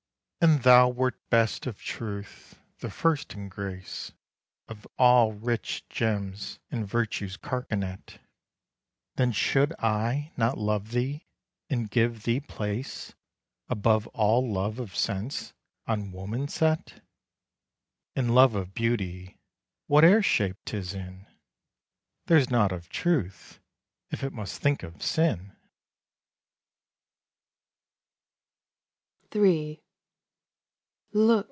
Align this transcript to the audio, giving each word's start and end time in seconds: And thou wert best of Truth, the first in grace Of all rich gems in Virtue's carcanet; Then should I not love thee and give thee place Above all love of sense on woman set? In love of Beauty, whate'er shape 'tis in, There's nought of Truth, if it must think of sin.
And 0.43 0.63
thou 0.63 0.89
wert 0.89 1.19
best 1.29 1.67
of 1.67 1.77
Truth, 1.83 2.57
the 2.79 2.89
first 2.89 3.35
in 3.35 3.47
grace 3.47 4.11
Of 4.67 4.87
all 4.97 5.33
rich 5.33 5.87
gems 5.87 6.57
in 6.71 6.83
Virtue's 6.83 7.37
carcanet; 7.37 8.17
Then 9.17 9.33
should 9.33 9.71
I 9.77 10.31
not 10.35 10.57
love 10.57 10.93
thee 10.93 11.27
and 11.69 11.91
give 11.91 12.23
thee 12.23 12.39
place 12.39 13.13
Above 13.69 14.07
all 14.07 14.51
love 14.51 14.79
of 14.79 14.95
sense 14.95 15.53
on 15.85 16.11
woman 16.11 16.47
set? 16.47 17.03
In 18.15 18.29
love 18.29 18.55
of 18.55 18.73
Beauty, 18.73 19.37
whate'er 19.85 20.23
shape 20.23 20.57
'tis 20.65 20.95
in, 20.95 21.27
There's 22.25 22.49
nought 22.49 22.71
of 22.71 22.89
Truth, 22.89 23.59
if 24.09 24.23
it 24.23 24.33
must 24.33 24.59
think 24.59 24.81
of 24.81 25.03
sin. 25.03 25.55